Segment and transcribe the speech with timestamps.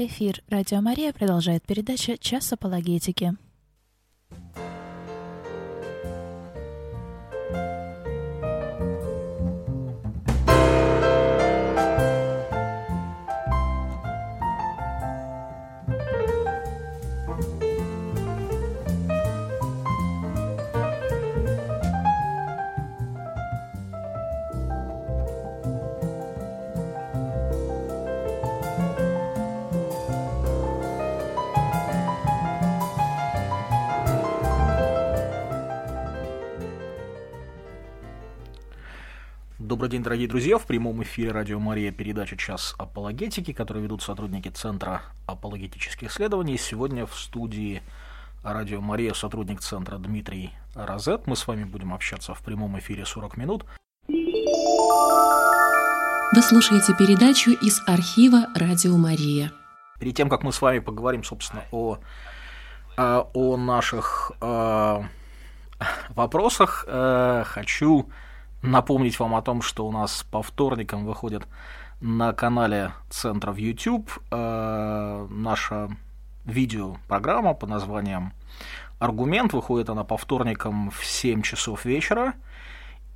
[0.00, 3.36] Эфир «Радио Мария» продолжает передача «Час апологетики».
[39.78, 40.58] Добрый день, дорогие друзья.
[40.58, 46.58] В прямом эфире Радио Мария передача «Час апологетики», которую ведут сотрудники Центра апологетических исследований.
[46.58, 47.80] Сегодня в студии
[48.42, 51.28] Радио Мария сотрудник Центра Дмитрий Розет.
[51.28, 53.66] Мы с вами будем общаться в прямом эфире 40 минут.
[54.08, 54.16] Вы
[56.42, 59.52] слушаете передачу из архива Радио Мария.
[60.00, 62.00] Перед тем, как мы с вами поговорим, собственно, о,
[62.96, 65.02] о наших э,
[66.16, 68.10] вопросах, э, хочу
[68.62, 71.46] напомнить вам о том, что у нас по вторникам выходит
[72.00, 75.88] на канале Центра в YouTube э, наша
[76.44, 78.32] видеопрограмма по названием
[78.98, 79.52] «Аргумент».
[79.52, 82.34] Выходит она по вторникам в 7 часов вечера.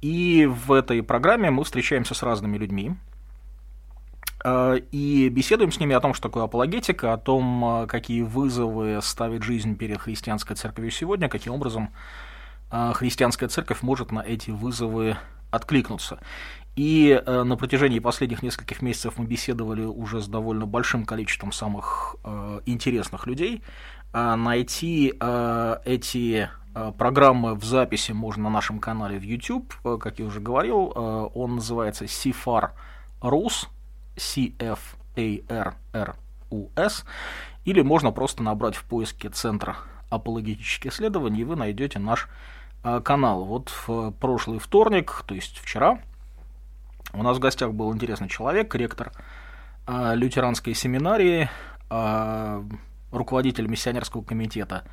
[0.01, 2.97] И в этой программе мы встречаемся с разными людьми,
[4.45, 8.99] э, и беседуем с ними о том, что такое апологетика, о том, э, какие вызовы
[9.01, 11.91] ставит жизнь перед христианской церковью сегодня, каким образом
[12.95, 15.17] христианская церковь может на эти вызовы
[15.51, 16.19] откликнуться.
[16.75, 22.17] И э, на протяжении последних нескольких месяцев мы беседовали уже с довольно большим количеством самых
[22.25, 23.63] э, интересных людей.
[24.13, 26.49] А найти э, эти
[26.97, 30.91] программы в записи можно на нашем канале в YouTube, как я уже говорил.
[31.35, 32.71] Он называется CFAR
[33.21, 33.67] Rus,
[34.17, 34.65] C-F-A-R-R-U-S.
[37.67, 39.77] Или можно просто набрать в поиске Центра
[40.09, 42.31] апологетических исследований, и вы найдете наш
[42.83, 43.45] канал.
[43.45, 46.01] Вот в прошлый вторник, то есть вчера,
[47.15, 49.13] у нас в гостях был интересный человек, ректор
[49.87, 51.51] э, лютеранской семинарии,
[51.91, 52.63] э,
[53.11, 54.85] руководитель миссионерского комитета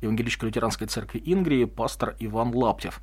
[0.00, 3.00] Евангелической лютеранской церкви Ингрии, пастор Иван Лаптев.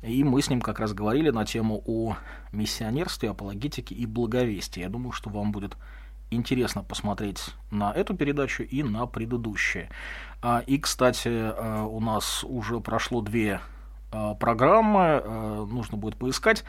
[0.00, 2.16] И мы с ним как раз говорили на тему о
[2.52, 4.80] миссионерстве, апологетике и благовестии.
[4.80, 5.76] Я думаю, что вам будет
[6.30, 9.90] интересно посмотреть на эту передачу и на предыдущие.
[10.40, 11.52] А, и, кстати,
[11.84, 13.60] у нас уже прошло две
[14.10, 15.22] программы,
[15.70, 16.64] нужно будет поискать.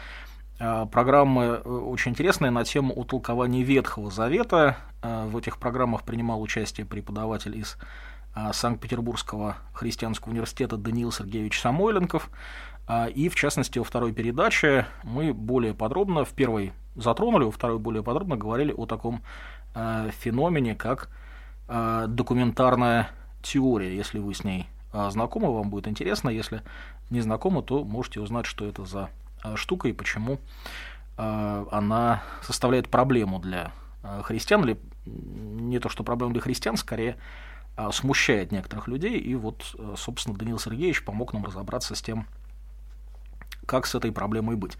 [0.91, 4.75] Программы э, очень интересные на тему о толковании Ветхого Завета.
[5.01, 7.77] В этих программах принимал участие преподаватель из
[8.51, 12.29] Санкт-Петербургского христианского университета Даниил Сергеевич Самойленков.
[13.15, 18.03] И, в частности, во второй передаче мы более подробно, в первой затронули, во второй более
[18.03, 19.21] подробно говорили о таком
[19.73, 21.09] феномене, как
[21.69, 23.11] документарная
[23.41, 23.95] теория.
[23.95, 26.29] Если вы с ней а, знакомы, вам будет интересно.
[26.29, 26.61] Если
[27.09, 29.09] не знакомы, то можете узнать, что это за
[29.43, 30.39] а, штука и почему
[31.17, 33.71] а, она составляет проблему для
[34.23, 37.17] христиан, или не то, что проблему для христиан, скорее
[37.91, 39.19] смущает некоторых людей.
[39.19, 42.25] И вот, собственно, Даниил Сергеевич помог нам разобраться с тем,
[43.65, 44.77] как с этой проблемой быть.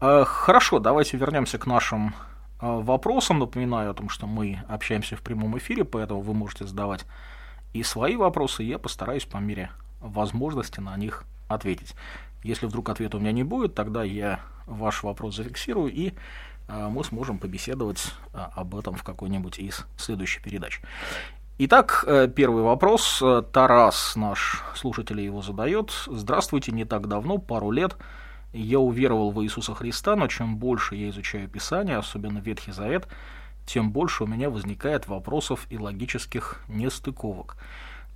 [0.00, 2.14] Хорошо, давайте вернемся к нашим
[2.60, 3.38] вопросам.
[3.38, 7.04] Напоминаю о том, что мы общаемся в прямом эфире, поэтому вы можете задавать
[7.76, 9.70] и свои вопросы, я постараюсь по мере
[10.00, 11.94] возможности на них ответить.
[12.42, 16.12] Если вдруг ответа у меня не будет, тогда я ваш вопрос зафиксирую, и
[16.68, 20.80] э, мы сможем побеседовать э, об этом в какой-нибудь из следующих передач.
[21.58, 23.22] Итак, э, первый вопрос.
[23.52, 25.92] Тарас, наш слушатель, его задает.
[26.06, 27.96] Здравствуйте, не так давно, пару лет,
[28.54, 33.06] я уверовал в Иисуса Христа, но чем больше я изучаю Писание, особенно Ветхий Завет,
[33.66, 37.56] тем больше у меня возникает вопросов и логических нестыковок.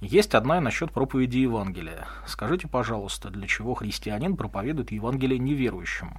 [0.00, 2.06] Есть одна насчет проповеди Евангелия.
[2.26, 6.16] Скажите, пожалуйста, для чего христианин проповедует Евангелие неверующим?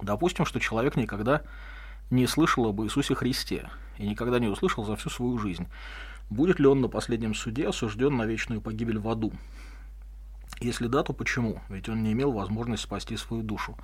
[0.00, 1.42] Допустим, что человек никогда
[2.10, 5.66] не слышал об Иисусе Христе и никогда не услышал за всю свою жизнь.
[6.30, 9.32] Будет ли он на последнем суде осужден на вечную погибель в аду?
[10.60, 11.60] Если да, то почему?
[11.68, 13.76] Ведь он не имел возможности спасти свою душу.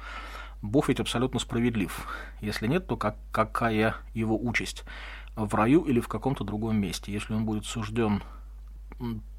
[0.63, 2.07] Бог ведь абсолютно справедлив.
[2.41, 4.85] Если нет, то как, какая его участь?
[5.37, 7.13] В раю или в каком-то другом месте?
[7.13, 8.23] Если он будет сужден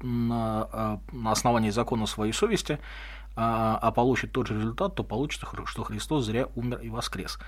[0.00, 2.80] на, а, на основании закона своей совести,
[3.36, 7.38] а, а получит тот же результат, то получится, что Христос зря умер и воскрес.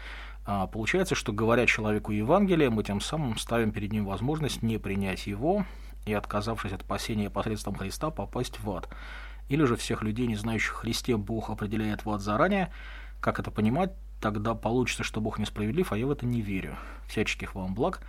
[0.46, 5.26] А, получается, что говоря человеку Евангелие, мы тем самым ставим перед ним возможность не принять
[5.26, 5.64] его
[6.06, 8.88] и, отказавшись от спасения посредством Христа, попасть в ад.
[9.48, 12.72] Или же всех людей, не знающих Христе, Бог определяет в ад заранее,
[13.24, 13.90] как это понимать?
[14.20, 16.76] Тогда получится, что Бог несправедлив, а я в это не верю.
[17.08, 18.02] Всяческих вам благ.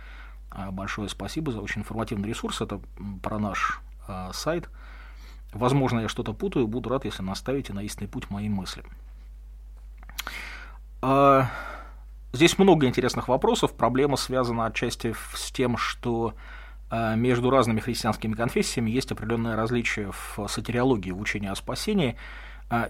[0.70, 2.60] большое спасибо за очень информативный ресурс.
[2.60, 2.80] Это
[3.22, 3.80] про наш
[4.32, 4.68] сайт.
[5.52, 8.84] Возможно, я что-то путаю, буду рад, если наставите на истинный путь мои мысли.
[12.32, 13.74] Здесь много интересных вопросов.
[13.74, 16.34] Проблема связана отчасти с тем, что
[16.90, 22.16] между разными христианскими конфессиями есть определенное различие в сатириологии, в учении о спасении,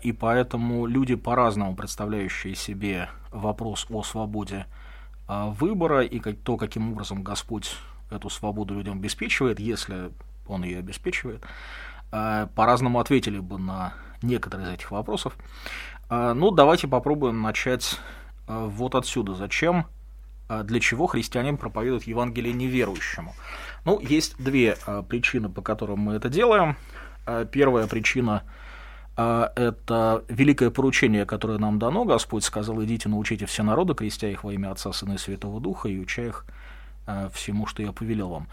[0.02, 4.67] и поэтому люди, по-разному представляющие себе вопрос о свободе
[5.28, 7.76] выбора и то, каким образом Господь
[8.11, 10.12] эту свободу людям обеспечивает, если
[10.46, 11.44] Он ее обеспечивает,
[12.11, 13.93] по-разному ответили бы на
[14.23, 15.37] некоторые из этих вопросов.
[16.08, 18.00] Ну, давайте попробуем начать
[18.46, 19.34] вот отсюда.
[19.34, 19.87] Зачем,
[20.49, 23.34] для чего христианин проповедует Евангелие неверующему?
[23.84, 24.78] Ну, есть две
[25.08, 26.76] причины, по которым мы это делаем.
[27.50, 28.44] Первая причина–
[29.17, 32.05] это великое поручение, которое нам дано.
[32.05, 35.89] Господь сказал, идите, научите все народы, крестя их во имя Отца, Сына и Святого Духа,
[35.89, 36.45] и уча их
[37.33, 38.49] всему, что я повелел вам.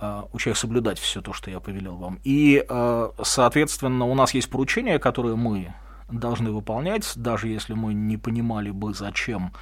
[0.00, 2.18] Э, уча соблюдать все то, что я повелел вам.
[2.24, 5.74] И, э, соответственно, у нас есть поручения, которые мы
[6.10, 9.52] должны выполнять, даже если мы не понимали бы, зачем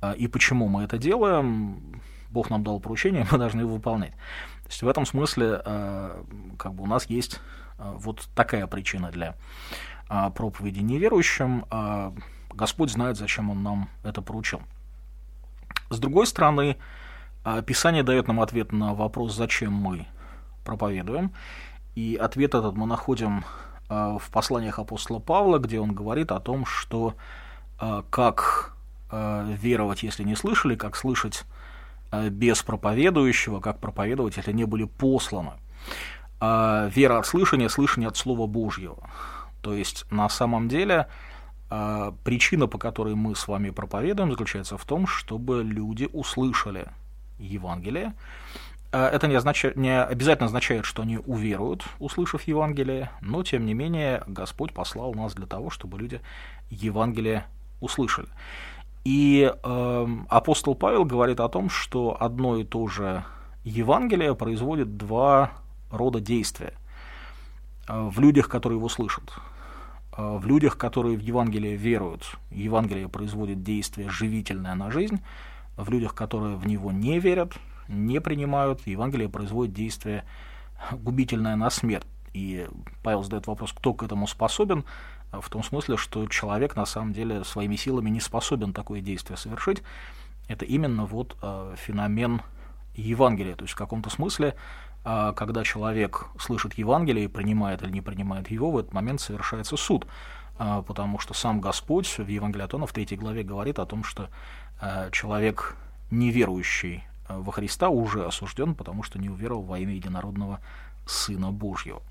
[0.00, 2.00] э, и почему мы это делаем,
[2.30, 4.12] Бог нам дал поручение, мы должны его выполнять.
[4.12, 5.60] То есть в этом смысле
[6.56, 7.40] как бы у нас есть
[7.96, 9.34] вот такая причина для
[10.08, 11.64] проповеди неверующим.
[12.52, 14.60] Господь знает, зачем Он нам это поручил.
[15.90, 16.76] С другой стороны,
[17.44, 20.06] а Писание дает нам ответ на вопрос, зачем мы
[20.64, 21.32] проповедуем.
[21.94, 23.44] И ответ этот мы находим
[23.88, 27.14] а, в посланиях апостола Павла, где он говорит о том, что
[27.78, 28.76] а, как
[29.10, 31.44] веровать, если не слышали, как слышать
[32.30, 35.52] без проповедующего, как проповедовать, если не были посланы.
[36.42, 38.98] Вера от слышания, слышание от Слова Божьего.
[39.62, 41.06] То есть на самом деле
[42.24, 46.88] причина, по которой мы с вами проповедуем, заключается в том, чтобы люди услышали
[47.38, 48.12] Евангелие.
[48.92, 53.72] А, это не, означает, не обязательно означает, что они уверуют, услышав Евангелие, но тем не
[53.72, 56.20] менее Господь послал нас для того, чтобы люди
[56.70, 57.44] Евангелие
[57.80, 58.28] услышали.
[59.04, 63.24] И э, апостол Павел говорит о том, что одно и то же
[63.64, 65.50] Евангелие производит два
[65.92, 66.74] рода действия
[67.86, 69.32] в людях, которые его слышат.
[70.16, 75.20] В людях, которые в Евангелие веруют, Евангелие производит действие живительное на жизнь,
[75.76, 77.54] в людях, которые в него не верят,
[77.88, 80.24] не принимают, Евангелие производит действие
[80.92, 82.06] губительное на смерть.
[82.34, 82.68] И
[83.02, 84.84] Павел задает вопрос, кто к этому способен,
[85.32, 89.82] в том смысле, что человек на самом деле своими силами не способен такое действие совершить.
[90.48, 92.42] Это именно вот э, феномен
[92.94, 93.54] Евангелия.
[93.54, 94.56] То есть в каком-то смысле,
[95.04, 99.76] э, когда человек слышит Евангелие и принимает или не принимает его, в этот момент совершается
[99.76, 100.06] суд.
[100.58, 104.28] Э, потому что сам Господь в Евангелии от в третьей главе говорит о том, что
[104.82, 105.76] Э, человек,
[106.10, 110.58] неверующий э, во Христа, уже осужден, потому что не уверовал во имя единородного
[111.06, 112.02] Сына Божьего.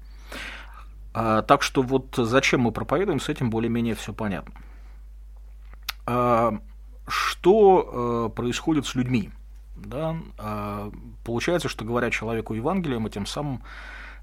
[1.14, 4.54] А, так что вот зачем мы проповедуем, с этим более-менее все понятно.
[6.06, 6.54] А,
[7.08, 9.32] что происходит с людьми?
[9.86, 10.18] Да?
[10.38, 10.92] А,
[11.24, 13.62] получается, что говоря человеку Евангелие, мы тем самым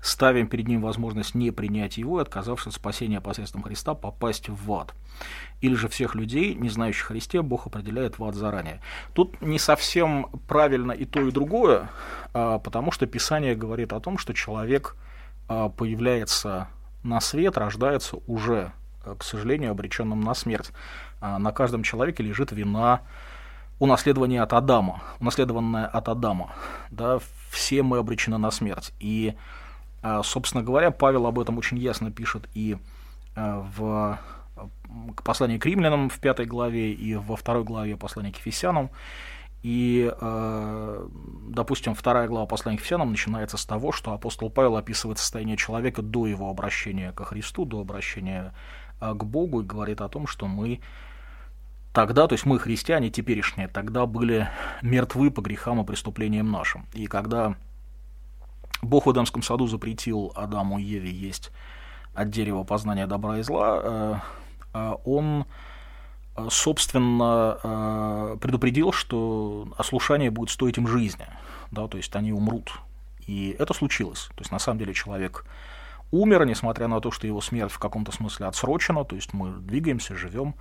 [0.00, 4.72] ставим перед ним возможность не принять его и, отказавшись от спасения посредством Христа, попасть в
[4.72, 4.94] ад.
[5.60, 8.80] Или же всех людей, не знающих Христе, Бог определяет в ад заранее.
[9.12, 11.90] Тут не совсем правильно и то, и другое,
[12.32, 14.96] а, потому что Писание говорит о том, что человек
[15.48, 16.68] а, появляется
[17.02, 18.72] на свет, рождается уже,
[19.18, 20.72] к сожалению, обреченным на смерть.
[21.20, 23.02] На каждом человеке лежит вина
[23.78, 26.52] унаследования от Адама, унаследованная от Адама.
[26.90, 27.18] Да,
[27.50, 28.92] все мы обречены на смерть.
[29.00, 29.34] И
[30.02, 32.76] а, собственно говоря, Павел об этом очень ясно пишет и
[33.34, 34.18] а, в
[35.24, 38.90] послании к римлянам в пятой главе и во второй главе послания к Ефесянам.
[39.62, 41.08] И, а,
[41.48, 46.00] допустим, вторая глава послания к Ефесянам начинается с того, что апостол Павел описывает состояние человека
[46.00, 48.54] до его обращения ко Христу, до обращения
[49.00, 50.80] к Богу, и говорит о том, что мы
[51.98, 54.48] тогда, то есть мы, христиане теперешние, тогда были
[54.82, 56.86] мертвы по грехам и преступлениям нашим.
[56.92, 57.56] И когда
[58.82, 61.50] Бог в Эдемском саду запретил Адаму и Еве есть
[62.14, 64.14] от дерева познания добра и зла, э,
[64.74, 65.44] э, он,
[66.36, 71.26] э, собственно, предупредил, что ослушание будет стоить им жизни,
[71.72, 72.74] да, то есть они умрут.
[73.26, 74.28] И это случилось.
[74.36, 75.44] То есть, на самом деле, человек
[76.12, 80.14] умер, несмотря на то, что его смерть в каком-то смысле отсрочена, то есть мы двигаемся,
[80.14, 80.54] живем,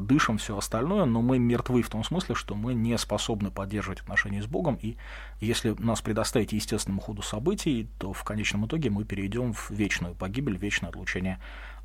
[0.00, 4.42] дышим, все остальное, но мы мертвы в том смысле, что мы не способны поддерживать отношения
[4.42, 4.96] с Богом, и
[5.40, 10.56] если нас предоставить естественному ходу событий, то в конечном итоге мы перейдем в вечную погибель,
[10.56, 11.38] вечное отлучение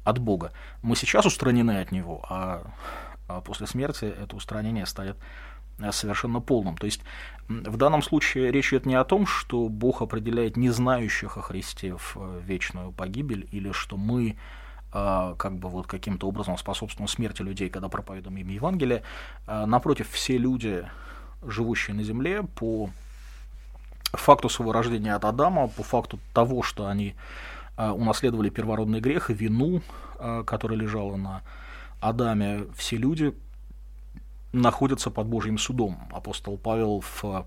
[0.03, 0.51] от Бога.
[0.81, 2.63] Мы сейчас устранены от Него, а,
[3.27, 5.17] а после смерти это устранение станет
[5.91, 6.77] совершенно полным.
[6.77, 7.01] То есть
[7.47, 12.39] в данном случае речь идет не о том, что Бог определяет незнающих о Христе в
[12.41, 14.37] вечную погибель, или что мы
[14.93, 19.01] как бы вот каким-то образом способствуем смерти людей, когда проповедуем им Евангелие.
[19.47, 20.87] Напротив, все люди,
[21.41, 22.91] живущие на земле, по
[24.13, 27.15] факту своего рождения от Адама, по факту того, что они
[27.75, 29.81] унаследовали первородный грех и вину,
[30.45, 31.41] которая лежала на
[31.99, 33.33] Адаме, все люди
[34.51, 35.97] находятся под Божьим судом.
[36.11, 37.45] Апостол Павел в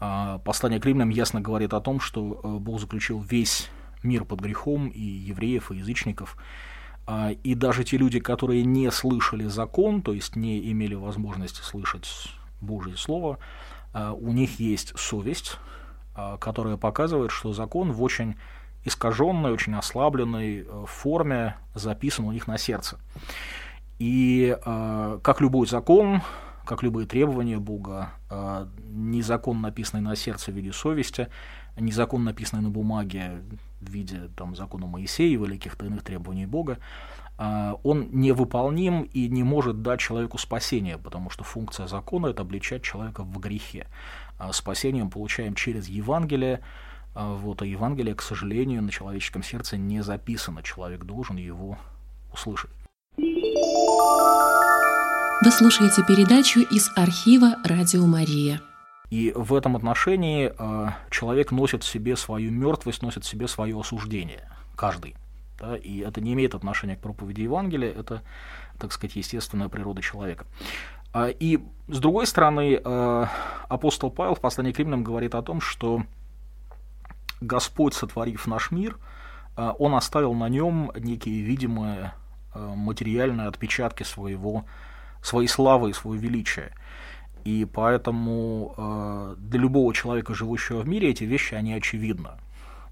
[0.00, 2.22] а, послании к римлянам ясно говорит о том, что
[2.60, 3.68] Бог заключил весь
[4.02, 6.36] мир под грехом и евреев, и язычников.
[7.06, 12.08] А, и даже те люди, которые не слышали закон, то есть не имели возможности слышать
[12.60, 13.38] Божье Слово,
[13.92, 15.58] а, у них есть совесть,
[16.40, 18.36] которая показывает, что закон в очень
[18.86, 22.98] искаженной, очень ослабленной э, форме записан у них на сердце.
[23.98, 26.22] И как любой закон,
[26.64, 28.12] как любые требования Бога,
[28.78, 31.28] не закон, написанный на сердце в виде совести,
[31.76, 33.42] не закон, написанный на бумаге
[33.80, 36.78] в виде там, закона Моисеева или каких-то иных требований Бога,
[37.38, 42.82] э, он невыполним и не может дать человеку спасение, потому что функция закона– это обличать
[42.82, 43.86] человека в грехе.
[44.38, 46.60] А спасение мы получаем через Евангелие,
[47.14, 50.62] а вот, а Евангелие, к сожалению, на человеческом сердце не записано.
[50.62, 51.78] Человек должен его
[52.32, 52.70] услышать.
[55.42, 58.60] Вы слушаете передачу из архива «Радио Мария».
[59.10, 63.78] И в этом отношении э, человек носит в себе свою мертвость, носит в себе свое
[63.78, 64.48] осуждение.
[64.74, 65.14] Каждый.
[65.58, 68.22] Да, и это не имеет отношения к проповеди Евангелия, это,
[68.78, 70.44] так сказать, естественная природа человека.
[71.12, 73.26] А, и с другой стороны, э,
[73.68, 76.02] апостол Павел в послании к римлянам говорит о том, что
[77.40, 78.98] Господь, сотворив наш мир,
[79.56, 82.12] э, он оставил на нем некие видимые
[82.54, 84.64] материальные отпечатки своего
[85.22, 86.72] своей славы и своего величия.
[87.46, 92.30] И поэтому э, для любого человека, живущего в мире, эти вещи, они очевидны.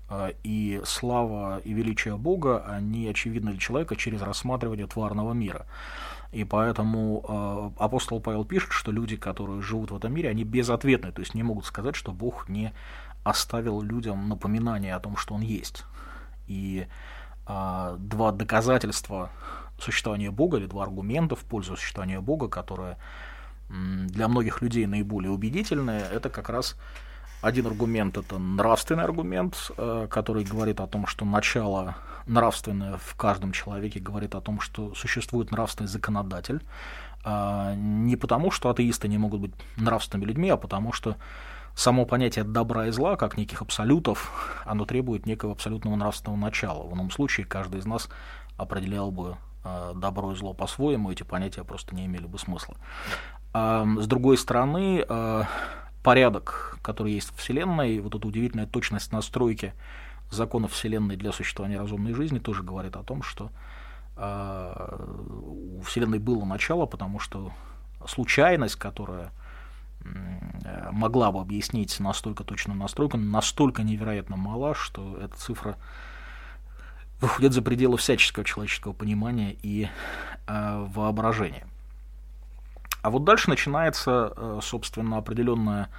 [0.09, 5.67] Э, и слава и величие Бога, они очевидны для человека через рассматривание тварного мира.
[6.31, 11.11] И поэтому э, апостол Павел пишет, что люди, которые живут в этом мире, они безответны,
[11.11, 12.73] то есть не могут сказать, что Бог не
[13.25, 15.85] оставил людям напоминание о том, что Он есть.
[16.47, 16.87] И
[17.49, 19.31] э, два доказательства
[19.81, 22.99] существования Бога, или два аргумента в пользу существования Бога, которые
[23.69, 26.77] для многих людей наиболее убедительные, это как раз
[27.43, 33.53] один аргумент– это нравственный аргумент, э, который говорит о том, что начало нравственное в каждом
[33.53, 36.63] человеке говорит о том, что существует нравственный законодатель.
[37.23, 41.17] А, не потому, что атеисты не могут быть нравственными людьми, а потому что
[41.75, 46.87] само понятие добра и зла, как неких абсолютов, оно требует некого абсолютного нравственного начала.
[46.87, 48.09] В ином случае каждый из нас
[48.57, 52.77] определял бы Э, добро и зло по-своему, эти понятия просто не имели бы смысла.
[53.55, 55.43] С другой стороны, э,
[56.03, 59.75] порядок, который есть в Вселенной, вот эта удивительная точность настройки
[60.31, 63.51] законов Вселенной для существования разумной жизни тоже говорит о том, что
[64.17, 64.99] э,
[65.77, 67.53] у Вселенной было начало, потому что
[68.07, 69.31] случайность, которая
[70.91, 75.77] могла бы объяснить настолько точную настройку, настолько невероятно мала, что эта цифра
[77.21, 79.89] выходят за пределы всяческого человеческого понимания и
[80.47, 81.67] э, воображения.
[83.05, 85.91] А вот дальше начинается, э, собственно, определенная,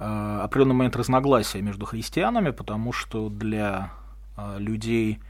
[0.00, 3.92] э, определенный момент разногласия между христианами, потому что для
[4.36, 5.20] э, людей,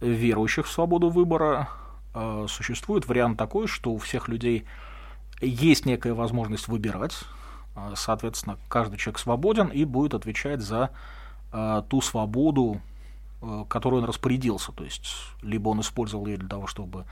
[0.00, 1.68] верующих в свободу выбора,
[2.46, 4.64] существует вариант такой, что у всех людей
[5.40, 7.24] есть некая возможность выбирать,
[7.96, 10.90] соответственно, каждый человек свободен и будет отвечать за
[11.88, 12.80] ту свободу,
[13.68, 14.70] которой он распорядился.
[14.70, 17.04] То есть, либо он использовал ее для того, чтобы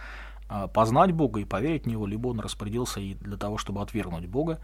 [0.75, 4.61] познать Бога и поверить в Него, либо он распорядился и для того, чтобы отвергнуть Бога.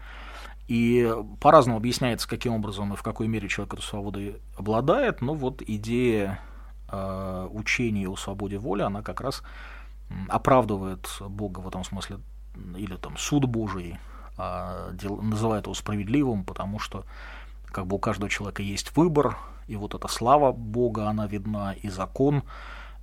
[0.67, 4.19] И по-разному объясняется, каким образом и в какой мере человек эту свободу
[4.55, 6.39] обладает, но вот идея
[6.91, 9.41] э, учения о свободе воли, она как раз
[10.27, 12.19] оправдывает Бога в этом смысле,
[12.75, 13.97] или там суд Божий,
[14.93, 17.03] дел, называет его справедливым, потому что
[17.65, 21.89] как бы у каждого человека есть выбор, и вот эта слава Бога, она видна, и
[21.89, 22.43] закон,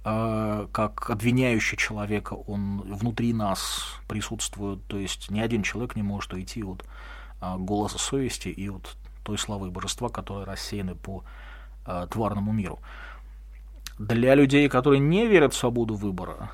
[0.06, 6.62] как обвиняющий человека, он внутри нас присутствует, то есть ни один человек не может уйти
[6.62, 6.84] от
[7.40, 11.24] э, голоса совести и от той славы божества, которая рассеяны по
[11.86, 12.78] э, тварному миру.
[13.98, 16.50] Для людей, которые не верят в свободу выбора,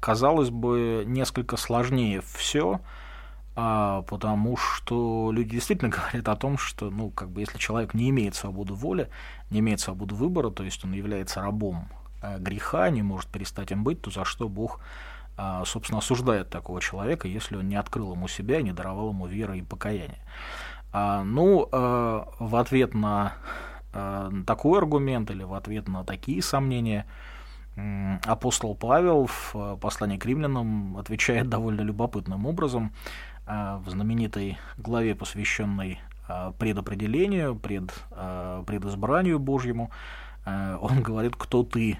[0.00, 2.80] казалось бы, несколько сложнее все,
[3.56, 8.36] потому что люди действительно говорят о том, что, ну, как бы, если человек не имеет
[8.36, 9.10] свободу воли,
[9.50, 11.97] не имеет свободу выбора, то есть он является рабом э,
[12.38, 14.80] греха, не может перестать им быть, то за что Бог
[15.66, 19.58] собственно, осуждает такого человека, если он не открыл ему себя и не даровал ему веры
[19.58, 20.18] и покаяния.
[20.92, 23.34] Ну, в ответ на
[23.92, 27.06] такой аргумент или в ответ на такие сомнения–
[28.26, 32.92] апостол Павел в э, послании к римлянам отвечает довольно любопытным образом
[33.46, 37.92] э, в знаменитой главе, посвященной э, предопределению, пред,
[38.66, 39.90] предизбранию Божьему.
[40.46, 41.98] Он говорит, кто ты,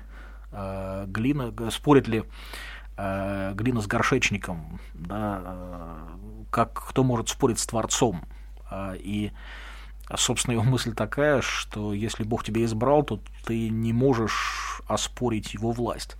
[0.50, 2.24] глина, спорит ли
[2.96, 5.98] глина с горшечником, да,
[6.50, 8.24] как кто может спорить с Творцом.
[8.72, 9.30] И
[10.16, 15.70] собственно, его мысль такая, что если Бог тебя избрал, то ты не можешь оспорить его
[15.70, 16.16] власть,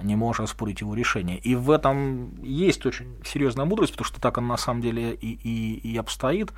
[0.00, 1.38] не можешь оспорить его решение.
[1.38, 5.32] И в этом есть очень серьезная мудрость, потому что так он на самом деле и,
[5.32, 6.52] и, и обстоит.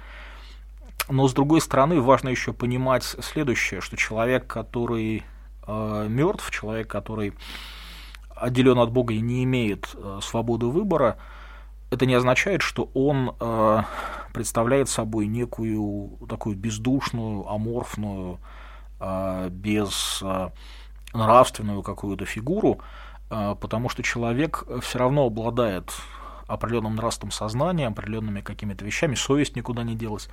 [1.08, 5.22] Но с другой стороны, важно еще понимать следующее, что человек, который э,
[5.68, 7.34] мертв, человек, который
[8.40, 11.18] отделен от Бога и не имеет э, свободы выбора,
[11.90, 13.82] это не означает, что он э,
[14.32, 18.38] представляет собой некую такую бездушную, аморфную,
[19.00, 20.50] э, без э,
[21.12, 22.80] нравственную какую-то фигуру,
[23.30, 25.92] э, потому что человек все равно обладает
[26.46, 30.28] определенным нравственным сознанием, определенными какими-то вещами, совесть никуда не делась.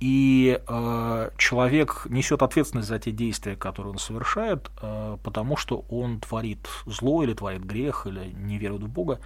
[0.00, 6.20] И э, человек несет ответственность за те действия, которые он совершает, э, потому что он
[6.20, 9.18] творит зло или творит грех, или не верует в Бога.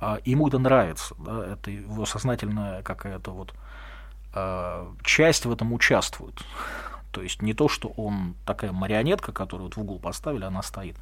[0.00, 3.54] А, ему это нравится, да, это его сознательная какая-то вот
[4.32, 6.34] а, часть в этом участвует.
[7.12, 10.96] То есть не то, что он такая марионетка, которую вот в угол поставили, она стоит.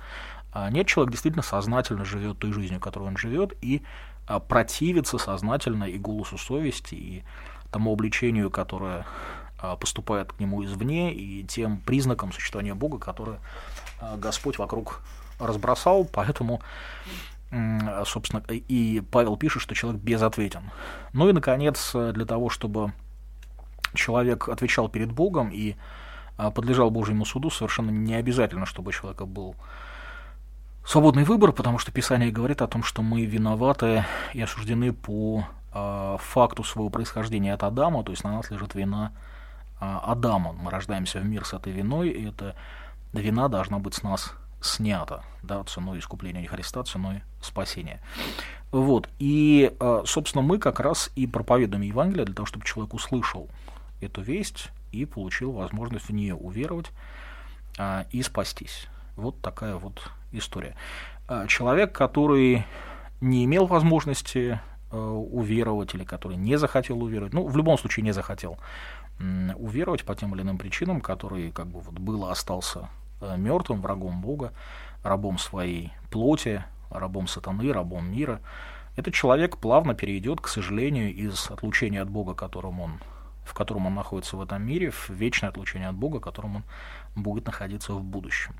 [0.52, 3.82] А нет, человек действительно сознательно живет той жизнью, которой он живет, и
[4.26, 7.24] а, противится сознательно и голосу совести, и
[7.70, 9.06] тому обличению, которое
[9.80, 13.40] поступает к нему извне, и тем признакам существования Бога, которые
[14.16, 15.02] Господь вокруг
[15.40, 16.04] разбросал.
[16.04, 16.62] Поэтому
[18.04, 20.70] собственно, и Павел пишет, что человек безответен.
[21.12, 22.92] Ну и, наконец, для того, чтобы
[23.94, 25.76] человек отвечал перед Богом и
[26.36, 29.56] а, подлежал Божьему суду, совершенно не обязательно, чтобы у человека был
[30.86, 36.16] свободный выбор, потому что Писание говорит о том, что мы виноваты и осуждены по э,
[36.18, 39.12] факту своего происхождения от Адама, то есть на нас лежит вина
[39.80, 40.52] э, Адама.
[40.52, 42.54] Мы рождаемся в мир с этой виной, и эта
[43.12, 48.00] вина должна быть с нас снято, да, ценой искупления Христа, ценой спасения.
[48.70, 53.48] Вот, и, а, собственно, мы как раз и проповедуем Евангелие для того, чтобы человек услышал
[54.00, 56.90] эту весть и получил возможность в нее уверовать
[57.78, 58.88] а, и спастись.
[59.16, 60.74] Вот такая вот история.
[61.28, 62.66] А, человек, который
[63.20, 68.58] не имел возможности уверовать или который не захотел уверовать, ну, в любом случае не захотел
[69.56, 72.88] уверовать по тем или иным причинам, который как бы вот было, остался
[73.20, 74.52] Э, мертвым, врагом Бога,
[75.02, 78.40] рабом своей плоти, рабом сатаны, рабом мира,
[78.96, 83.00] этот человек плавно перейдет, к сожалению, из отлучения от Бога, которым он,
[83.44, 86.64] в котором он находится в этом мире, в вечное отлучение от Бога, которым он
[87.16, 88.54] будет находиться в будущем.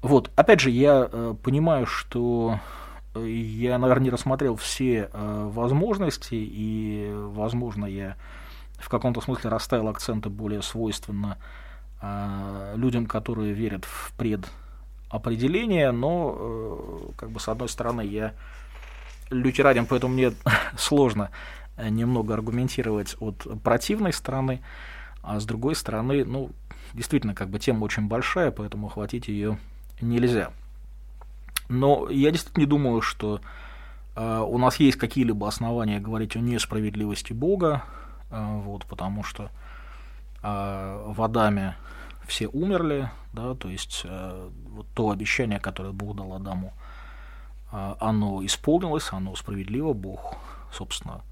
[0.00, 6.34] Вот, опять же, я э, понимаю, что э, я, наверное, не рассмотрел все э, возможности,
[6.34, 8.16] и, возможно, я
[8.78, 11.38] в каком-то смысле расставил акценты более свойственно
[12.00, 18.34] а, людям, которые верят в предопределение, но, э, как бы, с одной стороны, я
[19.30, 20.32] лютеранин, поэтому мне
[20.76, 21.30] сложно
[21.76, 24.62] э, немного аргументировать от противной стороны,
[25.22, 26.50] а с другой стороны, ну,
[26.92, 29.58] действительно, как бы тема очень большая, поэтому охватить ее
[30.00, 30.50] нельзя.
[31.72, 33.40] Но я действительно не думаю, что
[34.14, 37.84] э, у нас есть какие-либо основания говорить о несправедливости Бога,
[38.30, 39.44] э, вот, потому что
[40.42, 41.76] э, в Адаме
[42.26, 46.74] все умерли, да, то есть э, вот то обещание, которое Бог дал Адаму,
[47.72, 50.36] э, оно исполнилось, оно справедливо, Бог,
[50.70, 51.22] собственно,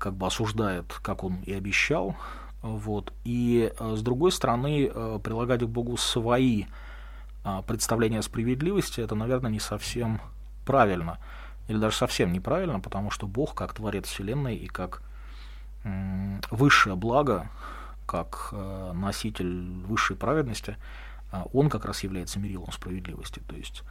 [0.00, 2.16] как бы осуждает, как он и обещал,
[2.62, 6.66] вот, и э, с другой стороны, э, прилагать к Богу свои э,
[7.66, 10.20] представления о справедливости, это, наверное, не совсем
[10.66, 11.18] правильно,
[11.68, 15.02] или даже совсем неправильно, потому что Бог, как Творец Вселенной и как
[16.50, 17.48] высшее благо,
[18.10, 20.76] как э, носитель высшей праведности,
[21.30, 23.40] э, он как раз является мерилом справедливости.
[23.46, 23.84] То есть,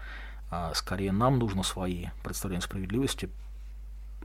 [0.51, 3.29] э, скорее нам нужно свои представления справедливости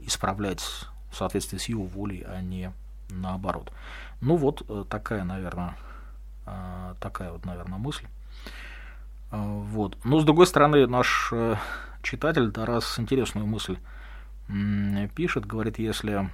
[0.01, 2.73] исправлять в соответствии с его волей, а не
[3.09, 3.71] наоборот.
[4.19, 5.77] Ну вот такая, наверное,
[6.99, 8.05] такая вот, наверное, мысль.
[9.37, 9.97] Вот.
[10.03, 11.33] Но с другой стороны, наш
[12.01, 13.77] читатель Тарас интересную мысль
[15.15, 16.29] пишет, говорит, если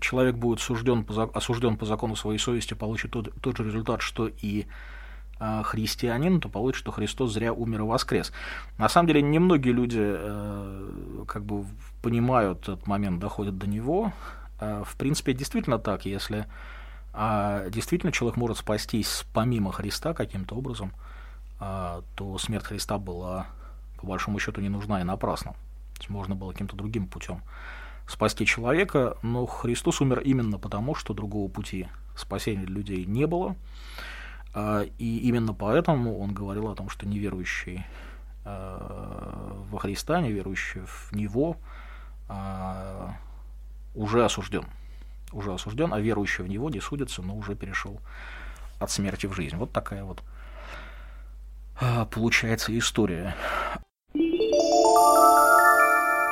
[0.00, 4.28] человек будет сужден по, осужден по закону своей совести, получит тот, тот же результат, что
[4.28, 4.66] и
[5.40, 8.32] э, христианин, то получится, что Христос зря умер и воскрес.
[8.78, 11.64] На самом деле, немногие люди э, как бы
[12.02, 14.12] понимают этот момент, доходят до него.
[14.60, 16.46] Э, в принципе, действительно так, если
[17.14, 21.17] э, действительно человек может спастись помимо Христа каким-то образом, э,
[21.58, 23.46] то смерть Христа была,
[24.00, 25.54] по большому счету, не нужна и напрасна.
[26.08, 27.42] Можно было каким-то другим путем
[28.08, 33.54] спасти человека, но Христос умер именно потому, что другого пути спасения людей не было.
[34.54, 37.84] А, и именно поэтому он говорил о том, что неверующий
[38.44, 41.58] а, во Христа, неверующий в Него,
[42.28, 43.14] а,
[43.94, 44.64] уже осужден.
[45.32, 48.00] Уже осужден, а верующий в Него не судится, но уже перешел
[48.80, 49.56] от смерти в жизнь.
[49.56, 50.22] Вот такая вот
[52.10, 53.34] получается история.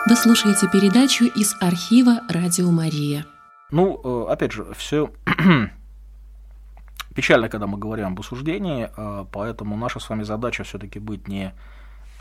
[0.09, 3.27] Вы слушаете передачу из архива «Радио Мария».
[3.73, 5.11] Ну, э, опять же, все
[7.17, 11.53] печально, когда мы говорим об осуждении, э, поэтому наша с вами задача все-таки быть не,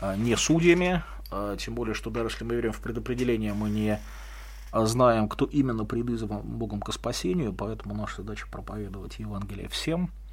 [0.00, 1.04] э, не судьями,
[1.58, 4.00] тем более, что даже если мы верим в предопределение, мы не
[4.72, 10.25] знаем, кто именно призван Богом к спасению, поэтому наша задача проповедовать Евангелие всем– а,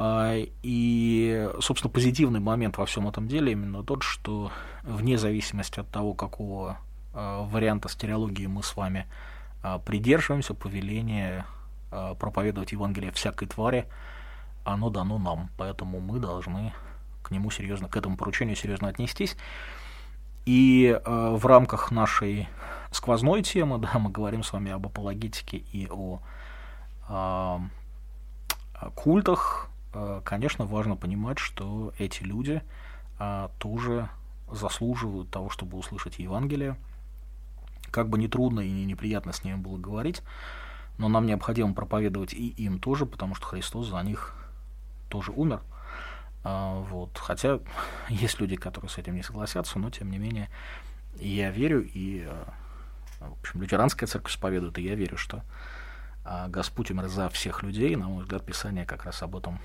[0.00, 4.52] и, собственно, позитивный момент во всем этом деле именно тот, что
[4.84, 6.78] вне зависимости от того, какого
[7.12, 9.06] а, варианта стереологии мы с вами
[9.62, 11.44] а, придерживаемся, повеление
[12.20, 13.86] проповедовать Евангелие всякой твари,
[14.62, 16.74] оно дано нам, поэтому мы должны
[17.22, 19.38] к нему серьезно, к этому поручению серьезно отнестись.
[20.44, 22.46] И в рамках нашей
[22.90, 26.20] сквозной темы, да, мы говорим с вами об апологетике и о,
[28.94, 29.70] культах,
[30.24, 32.62] конечно, важно понимать, что эти люди
[33.18, 34.08] а, тоже
[34.50, 36.76] заслуживают того, чтобы услышать Евангелие.
[37.90, 40.22] Как бы не трудно и не неприятно с ними было говорить,
[40.98, 44.34] но нам необходимо проповедовать и им тоже, потому что Христос за них
[45.08, 45.62] тоже умер.
[46.44, 47.16] А, вот.
[47.18, 47.60] Хотя
[48.08, 50.48] есть люди, которые с этим не согласятся, но тем не менее
[51.16, 52.44] я верю, и э,
[53.20, 55.42] в общем, лютеранская церковь исповедует, и я верю, что
[56.24, 57.96] а, Господь умер за всех людей.
[57.96, 59.58] На мой взгляд, Писание как раз об этом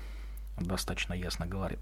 [0.58, 1.78] достаточно ясно говорит.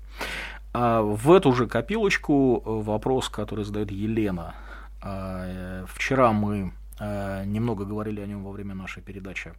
[0.73, 4.55] А в эту же копилочку э, вопрос, который задает Елена.
[5.01, 9.53] А, э, вчера мы э, немного говорили о нем во время нашей передачи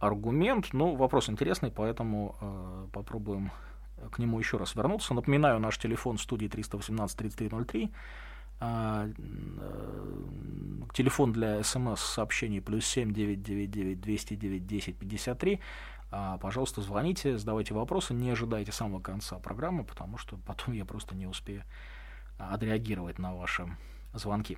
[0.00, 2.34] аргумент, но вопрос интересный, поэтому
[2.92, 3.52] попробуем
[4.10, 5.14] к нему еще раз вернуться.
[5.14, 7.90] Напоминаю, наш телефон студии 318 3303.
[10.92, 15.60] Телефон для смс-сообщений плюс 7 999 209 10 53.
[16.16, 21.16] А, пожалуйста, звоните, задавайте вопросы, не ожидайте самого конца программы, потому что потом я просто
[21.16, 21.64] не успею
[22.38, 23.66] а, отреагировать на ваши
[24.12, 24.56] звонки.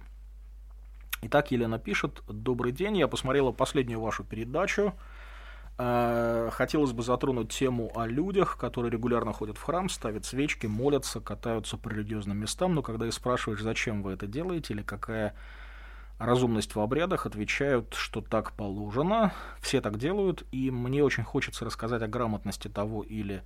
[1.23, 4.93] Итак, Елена пишет, добрый день, я посмотрела последнюю вашу передачу,
[5.79, 11.23] а, Хотелось бы затронуть тему о людях, которые регулярно ходят в храм, ставят свечки, молятся,
[11.23, 15.35] катаются по религиозным местам, но когда их спрашиваешь, зачем вы это делаете или какая
[16.19, 22.03] разумность в обрядах, отвечают, что так положено, все так делают, и мне очень хочется рассказать
[22.03, 23.43] о грамотности того или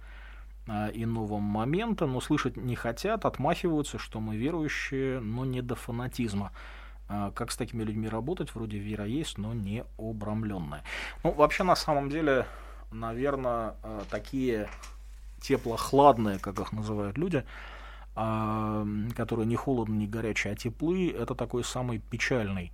[0.69, 6.53] а, иного момента, но слышать не хотят, отмахиваются, что мы верующие, но не до фанатизма.
[7.09, 8.55] А, как с такими людьми работать?
[8.55, 10.85] Вроде вера есть, но не обрамленная.
[11.25, 12.47] Ну, вообще, на самом деле,
[12.93, 14.69] наверное, а, такие
[15.41, 17.45] тепло-хладные, как их называют люди,
[19.15, 22.73] которые не холодны, не горячие, а теплые, это такой самый печальный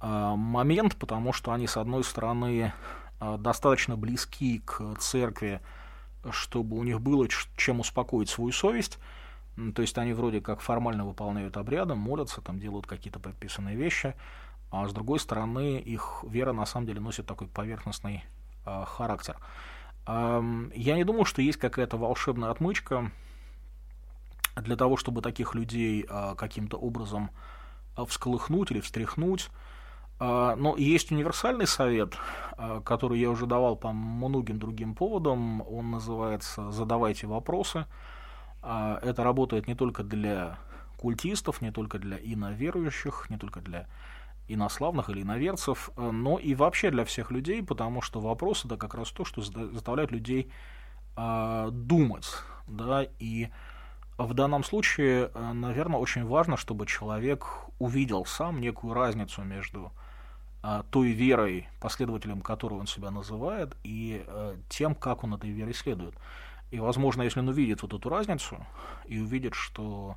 [0.00, 2.72] а, момент, потому что они, с одной стороны,
[3.20, 5.60] а, достаточно близки к церкви,
[6.30, 8.98] чтобы у них было чем успокоить свою совесть,
[9.74, 14.14] то есть они вроде как формально выполняют обряды, молятся, там делают какие-то предписанные вещи,
[14.70, 18.24] а с другой стороны их вера на самом деле носит такой поверхностный
[18.66, 19.38] э, характер.
[20.06, 20.42] Э,
[20.74, 23.10] я не думаю, что есть какая-то волшебная отмычка,
[24.62, 27.30] для того, чтобы таких людей а, каким-то образом
[27.94, 29.50] а, всколыхнуть или встряхнуть.
[30.18, 32.14] А, но есть универсальный совет,
[32.84, 35.60] который я уже давал по многим другим поводам.
[35.60, 37.86] Он называется «Задавайте вопросы».
[38.62, 40.58] Это работает не только для
[40.96, 43.86] культистов, не только для иноверующих, не только для
[44.48, 49.10] инославных или иноверцев, но и вообще для всех людей, потому что вопросы, да, как раз
[49.10, 50.50] то, что заставляет людей
[51.14, 52.26] думать,
[52.66, 53.50] да, и
[54.18, 57.46] в данном случае, э, наверное, очень важно, чтобы человек
[57.78, 59.92] увидел сам некую разницу между
[60.62, 65.74] э, той верой, последователем которой он себя называет, и э, тем, как он этой верой
[65.74, 66.14] следует.
[66.70, 68.66] И, возможно, если он увидит вот эту разницу
[69.06, 70.16] и увидит, что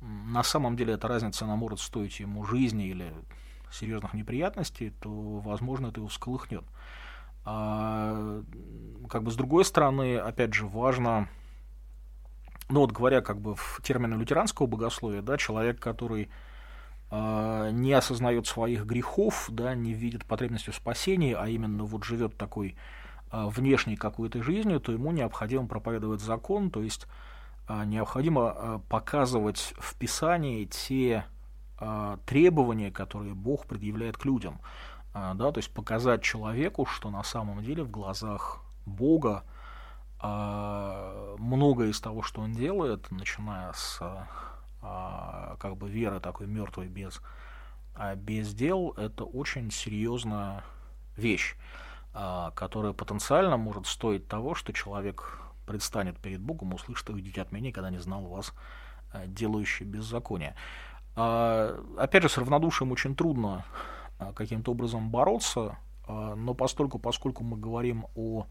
[0.00, 3.14] на самом деле эта разница, она может стоить ему жизни или
[3.72, 6.64] серьезных неприятностей, то, возможно, это его всколыхнет.
[7.46, 8.42] А,
[9.08, 11.28] как бы с другой стороны, опять же, важно,
[12.68, 16.30] ну вот говоря как бы в термины лютеранского богословия, да, человек, который
[17.10, 22.36] э, не осознает своих грехов, да, не видит потребности в спасении, а именно вот живет
[22.36, 22.76] такой
[23.30, 27.06] э, внешней какой-то жизнью, то ему необходимо проповедовать закон, то есть
[27.68, 31.24] э, необходимо э, показывать в Писании те
[31.80, 34.58] э, требования, которые Бог предъявляет к людям.
[35.12, 39.44] Э, да, то есть показать человеку, что на самом деле в глазах Бога
[40.26, 43.98] многое из того, что он делает, начиная с
[44.80, 47.20] э, как бы веры такой мертвой без,
[47.96, 50.64] э, без дел, это очень серьезная
[51.16, 51.56] вещь,
[52.12, 57.90] которая потенциально может стоить того, что человек предстанет перед Богом, услышит, уйдите от меня, когда
[57.90, 58.52] не знал вас,
[59.26, 60.54] делающий беззаконие.
[61.16, 63.64] А, опять же, с равнодушием очень трудно
[64.18, 68.46] а, каким-то образом бороться, а, но постольку, поскольку мы говорим о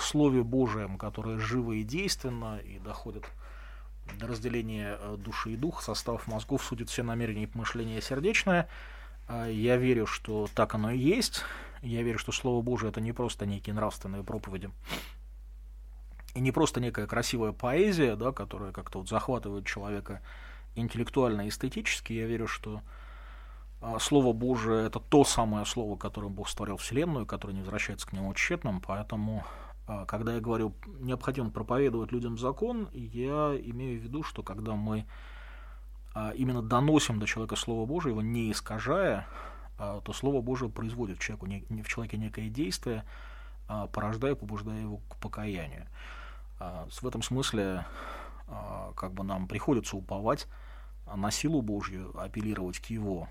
[0.00, 3.24] Слове Божьем, которое живо и действенно, и доходит
[4.18, 8.68] до разделения души и духа, состав мозгов судит все намерения и помышления сердечное,
[9.28, 11.42] я верю, что так оно и есть.
[11.82, 14.70] Я верю, что Слово Божие это не просто некие нравственные проповеди,
[16.34, 20.22] и не просто некая красивая поэзия, да, которая как-то вот захватывает человека
[20.74, 22.80] интеллектуально и эстетически, я верю, что
[23.80, 28.12] а, Слово Божие– это то самое слово, которым Бог створил Вселенную, которое не возвращается к
[28.12, 29.71] нему тщетным, поэтому, а,
[30.06, 35.06] когда я говорю, необходимо проповедовать людям закон, я имею в виду, что когда мы
[36.14, 39.26] а, именно доносим до человека Слово Божие, его не искажая,
[39.78, 43.04] то Слово Божие производит в, человеку, в человеке некое действие,
[43.66, 45.88] порождая, побуждая его к покаянию.
[46.60, 47.84] В этом смысле
[48.94, 50.46] как бы нам приходится уповать
[51.12, 53.28] на силу Божью, апеллировать к его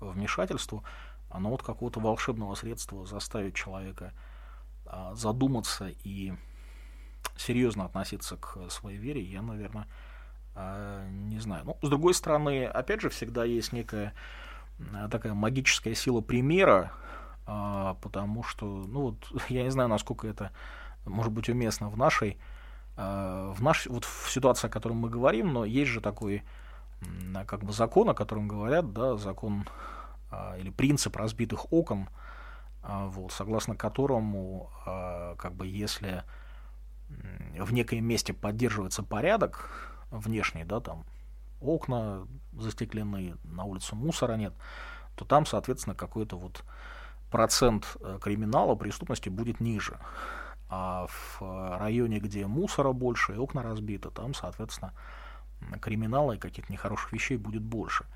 [0.00, 0.84] вмешательству,
[1.28, 4.29] оно вот какого-то волшебного средства заставит человека а,
[5.14, 6.32] задуматься и
[7.36, 9.86] серьезно относиться к своей вере, я, наверное,
[10.54, 11.64] а, не знаю.
[11.64, 14.14] Ну, с другой стороны, опять же, всегда есть некая
[14.92, 16.92] а, такая магическая сила примера,
[17.46, 20.52] потому что, ну вот, я не знаю, насколько это
[21.04, 22.38] может быть уместно в нашей,
[22.96, 26.42] в наш, вот в ситуации, о которой мы говорим, но есть же такой
[27.46, 29.66] как бы закон, о котором говорят, да, закон
[30.30, 32.12] а, или принцип разбитых окон, а,
[32.82, 36.24] вот, согласно которому, а, как бы, если
[37.58, 39.68] в некоем месте поддерживается порядок
[40.10, 41.04] внешний, да, там
[41.60, 44.54] окна застеклены, на улице мусора нет,
[45.16, 46.64] то там, соответственно, какой-то вот
[47.30, 49.98] процент э, криминала, преступности будет ниже.
[50.68, 54.92] А в районе, где мусора больше и окна разбиты, там, соответственно,
[55.80, 58.06] криминала и каких-то нехороших вещей будет больше.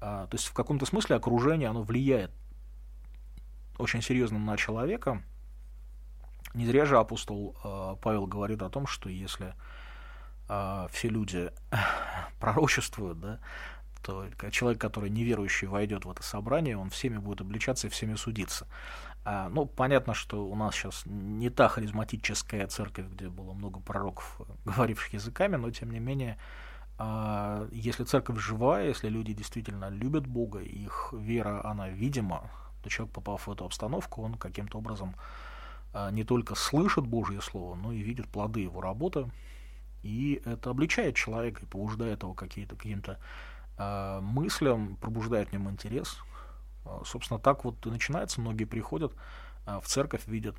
[0.00, 2.30] А, то есть в каком-то смысле окружение, оно влияет
[3.78, 5.22] очень серьезно на человека.
[6.54, 9.54] Не зря же апостол э, Павел говорит о том, что если
[10.48, 11.50] э, все люди
[12.40, 13.40] пророчествуют, да,
[14.02, 18.68] то человек, который неверующий, войдет в это собрание, он всеми будет обличаться и всеми судиться.
[19.24, 24.40] А, ну, понятно, что у нас сейчас не та харизматическая церковь, где было много пророков,
[24.66, 26.38] говоривших языками, но тем не менее
[26.96, 32.50] а если церковь живая, если люди действительно любят Бога, их вера, она видима,
[32.84, 35.16] то человек, попав в эту обстановку, он каким-то образом
[35.92, 39.30] а, не только слышит Божье Слово, но и видит плоды его работы,
[40.02, 43.18] и это обличает человека и побуждает его какие-то, каким-то
[43.78, 46.18] э, мыслям, пробуждает в нем интерес.
[47.06, 48.42] Собственно, так вот и начинается.
[48.42, 49.14] Многие приходят
[49.64, 50.56] в церковь, видят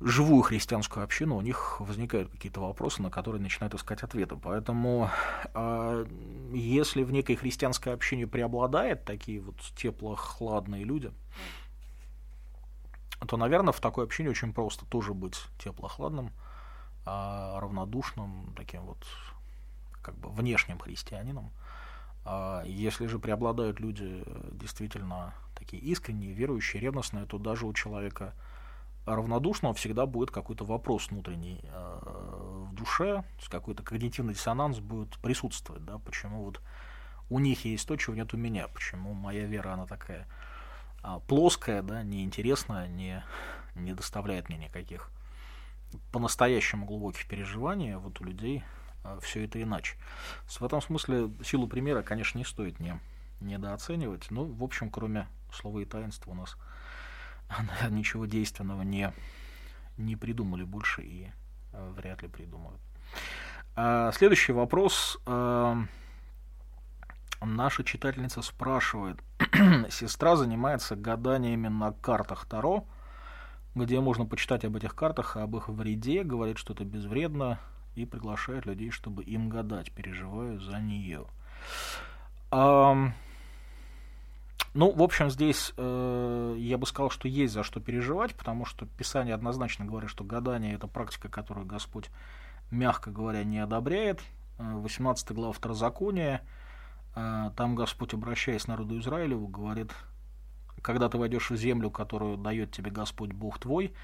[0.00, 4.36] живую христианскую общину, у них возникают какие-то вопросы, на которые начинают искать ответы.
[4.36, 5.10] Поэтому
[5.54, 6.06] э,
[6.52, 11.12] если в некой христианской общине преобладает такие вот тепло-хладные люди,
[13.26, 16.30] то, наверное, в такой общине очень просто тоже быть тепло-хладным,
[17.04, 19.04] э, равнодушным, таким вот
[20.00, 21.50] как бы внешним христианином.
[22.24, 28.34] А если же преобладают люди действительно такие искренние, верующие, ревностные, то даже у человека
[29.14, 35.98] равнодушного всегда будет какой-то вопрос внутренний э, в душе, какой-то когнитивный диссонанс будет присутствовать, да,
[35.98, 36.60] почему вот
[37.30, 40.26] у них есть то, чего нет у меня, почему моя вера, она такая
[41.02, 43.22] а, плоская, да, неинтересная, не,
[43.74, 45.10] не доставляет мне никаких
[46.12, 48.62] по-настоящему глубоких переживаний, а вот у людей
[49.04, 49.96] а, все это иначе.
[50.46, 52.98] В этом смысле силу примера, конечно, не стоит не,
[53.40, 56.56] недооценивать, но, в общем, кроме слова и таинства у нас
[57.90, 59.12] ничего действенного не,
[59.96, 61.30] не придумали больше и
[61.72, 62.80] э, вряд ли придумают.
[63.76, 65.18] А, следующий вопрос.
[65.26, 65.76] А,
[67.40, 69.18] наша читательница спрашивает.
[69.90, 72.84] Сестра занимается гаданиями на картах Таро.
[73.74, 77.60] где можно почитать об этих картах, об их вреде, говорит, что это безвредно,
[77.94, 81.26] и приглашает людей, чтобы им гадать, переживаю за нее.
[84.74, 88.86] Ну, в общем, здесь э, я бы сказал, что есть за что переживать, потому что
[88.86, 92.10] Писание однозначно говорит, что гадание это практика, которую Господь,
[92.70, 94.20] мягко говоря, не одобряет.
[94.58, 96.42] 18 э, глава Второзакония,
[97.16, 99.92] э, там Господь, обращаясь к народу Израилеву, говорит,
[100.82, 103.94] когда ты войдешь в землю, которую дает тебе Господь Бог твой,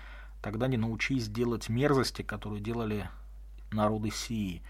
[0.42, 3.08] тогда не научись делать мерзости, которые делали
[3.70, 4.62] народы Сии.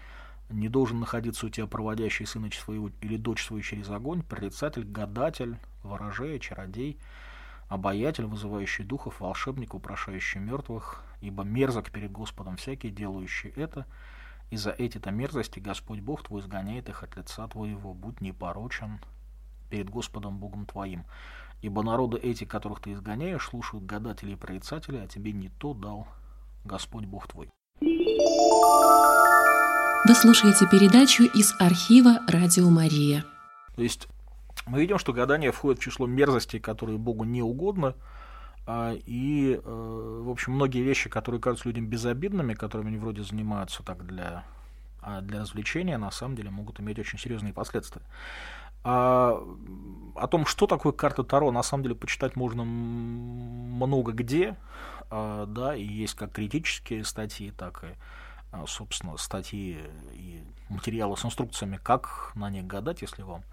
[0.49, 5.57] Не должен находиться у тебя проводящий сына своего или дочь свою через огонь, прорицатель, гадатель,
[5.83, 6.99] ворожея, чародей,
[7.67, 13.87] обаятель, вызывающий духов, волшебник, упрошающий мертвых, ибо мерзок перед Господом всякий, делающий это,
[14.51, 18.99] и за эти-то мерзости Господь Бог твой изгоняет их от лица твоего, будь непорочен
[19.69, 21.05] перед Господом Богом твоим.
[21.61, 26.07] Ибо народы эти, которых ты изгоняешь, слушают гадателей и прорицателей, а тебе не то дал
[26.63, 27.49] Господь Бог твой.
[30.07, 33.25] Вы слушаете передачу из архива «Радио Мария».
[33.75, 34.07] То есть
[34.67, 37.95] мы видим, что гадание входит в число мерзостей, которые Богу не угодны,
[38.67, 43.81] а, и, э, в общем, многие вещи, которые кажутся людям безобидными, которыми они вроде занимаются
[43.81, 44.43] так для,
[45.01, 48.03] а, для развлечения, на самом деле могут иметь очень серьезные последствия.
[48.83, 49.43] А,
[50.15, 54.55] о том, что такое карта Таро, на самом деле почитать можно много где,
[55.09, 57.87] а, да, и есть как критические статьи, так и
[58.67, 59.79] собственно, статьи
[60.13, 63.43] и материалы с инструкциями, как на них гадать, если вам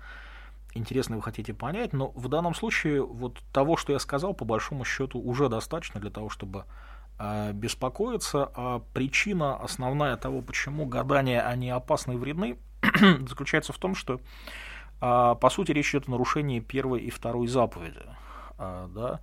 [0.75, 1.93] интересно вы хотите понять.
[1.93, 6.11] Но в данном случае вот того, что я сказал, по большому счету уже достаточно для
[6.11, 6.65] того, чтобы
[7.19, 8.51] э, беспокоиться.
[8.55, 12.59] А причина основная того, почему гадания они опасны и вредны,
[13.27, 14.21] заключается в том, что э,
[15.01, 18.03] по сути речь идет о нарушении первой и второй заповеди.
[18.59, 19.21] Э, да?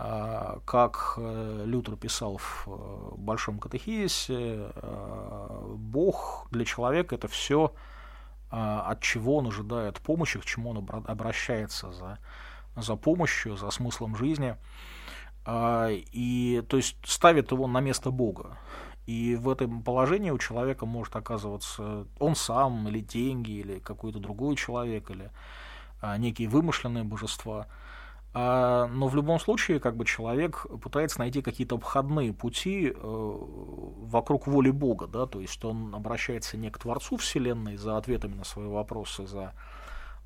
[0.00, 7.74] А, как э, Лютер писал в э, Большом катехизисе, э, Бог для человека это все,
[8.50, 12.18] от чего он ожидает помощи, к чему он обращается за,
[12.76, 14.56] за помощью, за смыслом жизни.
[15.44, 18.56] А, и то есть ставит его на место Бога.
[19.06, 24.56] И в этом положении у человека может оказываться он сам, или деньги, или какой-то другой
[24.56, 25.30] человек, или
[26.00, 27.66] а, некие вымышленные божества–
[28.40, 34.70] но в любом случае, как бы человек пытается найти какие-то обходные пути э, вокруг воли
[34.70, 38.68] Бога, да, то есть что он обращается не к Творцу Вселенной за ответами на свои
[38.68, 39.54] вопросы, за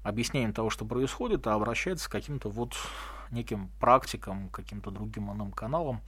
[0.03, 2.75] объяснением того, что происходит, а обращается к каким-то вот
[3.31, 6.03] неким практикам, каким-то другим иным каналам.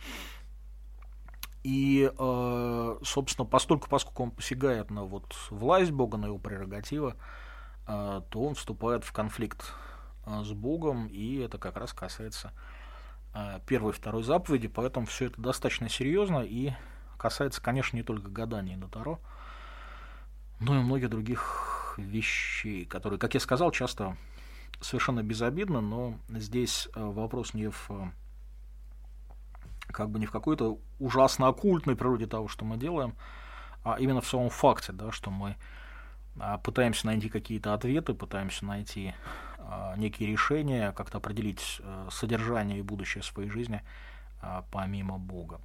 [1.62, 7.14] И, э, собственно, постольку, поскольку он посягает на вот власть Бога, на его прерогативы,
[7.87, 9.94] э, то он вступает в конфликт а,
[10.27, 12.53] с Богом, и это как раз касается
[13.33, 16.73] а, первой и второй заповеди, поэтому все это достаточно серьезно и
[17.19, 19.19] касается, конечно, не только гадания на Таро,
[20.61, 24.17] но и многих других вещей, которые, как я сказал, часто
[24.81, 27.91] совершенно безобидны, но здесь а, вопрос не в
[29.89, 33.15] как бы не в какой-то ужасно оккультной природе того, что мы делаем,
[33.85, 35.57] а именно в самом факте, да, что мы
[36.65, 39.15] пытаемся найти какие-то ответы, пытаемся найти
[39.54, 39.54] а,
[39.97, 43.83] некие решения, как-то определить э, содержание и будущее своей жизни
[44.41, 45.61] а, помимо Бога.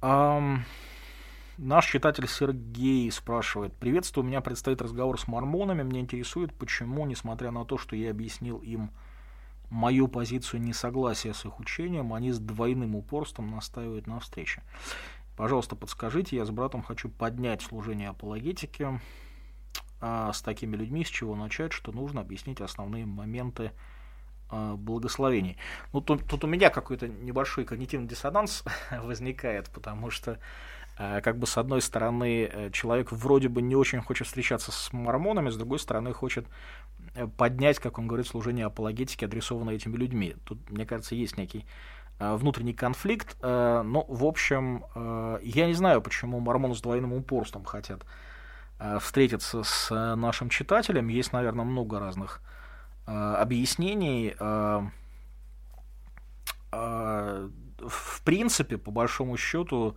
[0.00, 7.50] Наш читатель Сергей спрашивает, приветствую, у меня предстоит разговор с мормонами, мне интересует, почему, несмотря
[7.50, 8.92] на то, что я объяснил им
[9.68, 14.62] мою позицию несогласия с их учением, они с двойным упорством настаивают на встрече.
[15.36, 19.00] Пожалуйста, подскажите, я с братом хочу поднять служение апологетики,
[20.00, 23.72] а с такими людьми с чего начать, что нужно объяснить основные моменты
[24.50, 25.56] а, благословений.
[25.92, 28.64] Ну, тут, тут у меня какой-то небольшой когнитивный диссонанс
[29.02, 30.38] возникает, потому что
[30.96, 34.92] а, как бы с одной стороны э, человек вроде бы не очень хочет встречаться с
[34.92, 36.46] мормонами, с другой стороны хочет
[37.14, 40.36] э, поднять, как он говорит, служение апологетики, адресованное этими людьми.
[40.44, 41.66] Тут, мне кажется, есть некий
[42.20, 44.84] внутренний конфликт, но, в общем,
[45.40, 48.27] я не знаю, почему мормоны с двойным упорством хотят Э,
[49.00, 51.08] встретиться с э, нашим читателем.
[51.08, 52.40] Есть, наверное, много разных
[53.06, 54.34] э, объяснений.
[56.70, 59.96] В принципе, по большому счету,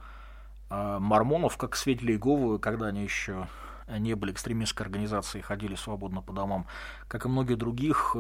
[0.70, 3.48] мормонов, как свидетелей Иеговы, когда они еще
[3.90, 6.66] не были экстремистской организацией, ходили свободно по домам,
[7.10, 8.16] как и многих других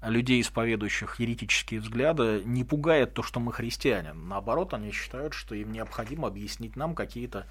[0.00, 4.14] людей, исповедующих еретические взгляды, не пугает то, что мы христиане.
[4.14, 7.46] Наоборот, они считают, что им необходимо объяснить нам какие-то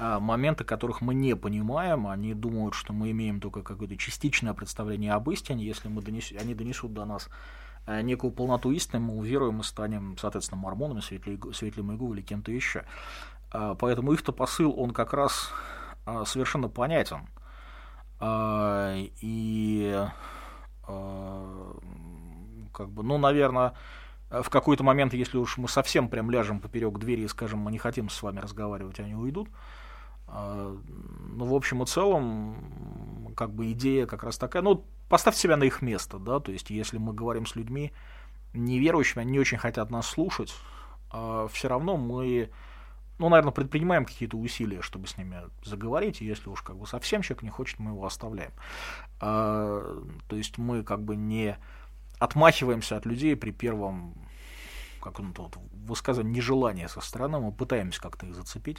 [0.00, 5.30] моменты, которых мы не понимаем, они думают, что мы имеем только какое-то частичное представление об
[5.30, 6.32] истине, если мы донес...
[6.32, 7.28] они донесут до нас
[7.86, 12.84] э, некую полноту истины, мы уверуем, мы станем, соответственно, мормонами, светлым Игу или кем-то еще.
[13.52, 15.50] А, поэтому их-то посыл, он как раз
[16.06, 17.28] а, совершенно понятен.
[18.18, 20.06] А, и
[22.72, 23.74] как бы, ну, наверное,
[24.30, 27.78] в какой-то момент, если уж мы совсем прям ляжем поперек двери и скажем, мы не
[27.78, 29.48] хотим с вами разговаривать, они уйдут.
[30.32, 30.76] А,
[31.34, 35.64] ну, в общем и целом, как бы идея как раз такая, ну, поставьте себя на
[35.64, 37.92] их место, да, то есть если мы говорим с людьми
[38.52, 40.54] неверующими, они не очень хотят нас слушать,
[41.10, 42.50] а все равно мы,
[43.18, 47.22] ну, наверное, предпринимаем какие-то усилия, чтобы с ними заговорить, и если уж как бы совсем
[47.22, 48.52] человек не хочет, мы его оставляем.
[49.20, 51.58] А, то есть мы как бы не
[52.20, 54.14] отмахиваемся от людей при первом
[55.00, 58.78] каком-то вот высказывании нежелания со стороны, мы пытаемся как-то их зацепить.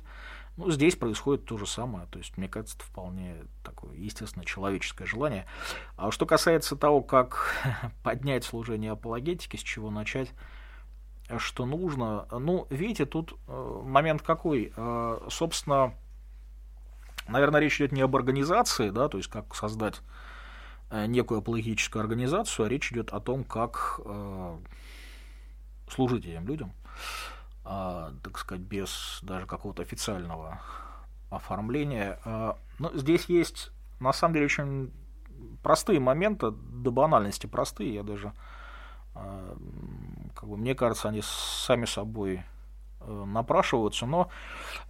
[0.62, 2.08] Ну, здесь происходит то же самое.
[2.08, 5.46] То есть, мне кажется, это вполне такое естественно человеческое желание.
[5.98, 7.56] А что касается того, как
[8.04, 10.32] поднять служение апологетики, с чего начать,
[11.38, 14.74] что нужно, ну, видите, тут э, момент какой?
[14.76, 15.94] Э, собственно,
[17.28, 20.02] наверное, речь идет не об организации, да, то есть как создать
[20.92, 24.58] Э, некую апологетическую организацию, а речь идет о том, как э,
[25.90, 26.74] служить этим людям,
[27.66, 30.60] э, так сказать, без даже какого-то официального
[31.30, 32.20] оформления.
[32.26, 34.92] Э, но здесь есть, на самом деле, очень
[35.64, 38.34] простые моменты, до банальности простые, я даже,
[39.16, 39.56] э,
[40.36, 42.44] как бы, мне кажется, они сами собой
[43.00, 44.30] э, напрашиваются, но,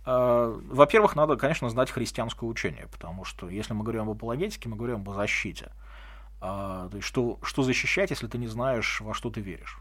[0.05, 4.97] во-первых, надо, конечно, знать христианское учение, потому что если мы говорим об апологетике, мы говорим
[4.97, 5.71] об защите.
[6.41, 9.77] А, то есть что, что защищать, если ты не знаешь, во что ты веришь.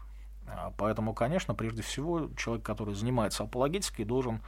[0.47, 4.41] А, поэтому, конечно, прежде всего, человек, который занимается апологетикой, должен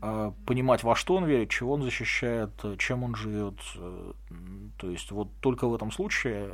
[0.00, 3.56] а, понимать, во что он верит, чего он защищает, чем он живет.
[4.78, 6.50] То есть вот только в этом случае